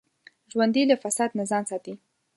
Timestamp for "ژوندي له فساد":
0.51-1.29